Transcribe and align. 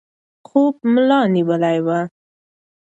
خوب 0.47 0.75
ملا 0.93 1.21
نیولی 1.33 1.77
و. 1.85 1.87